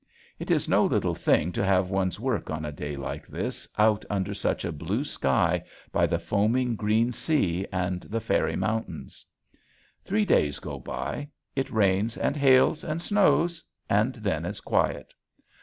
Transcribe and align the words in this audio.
It 0.39 0.49
is 0.49 0.67
no 0.67 0.83
little 0.83 1.13
thing 1.13 1.51
to 1.51 1.63
have 1.63 1.91
one's 1.91 2.19
work 2.19 2.49
on 2.49 2.65
a 2.65 2.71
day 2.71 2.95
like 2.95 3.27
this 3.27 3.67
out 3.77 4.03
under 4.09 4.33
such 4.33 4.65
a 4.65 4.71
blue 4.71 5.03
sky, 5.03 5.63
by 5.91 6.07
the 6.07 6.17
foaming 6.17 6.75
green 6.75 7.11
sea 7.11 7.67
and 7.71 8.01
the 8.01 8.19
fairy 8.19 8.55
mountains. 8.55 9.23
Three 10.03 10.25
days 10.25 10.57
go 10.57 10.79
by. 10.79 11.29
It 11.55 11.69
rains 11.69 12.17
and 12.17 12.35
hails 12.35 12.83
and 12.83 12.99
snows, 12.99 13.63
and 13.91 14.15
then 14.15 14.43
is 14.43 14.59
quiet. 14.59 15.13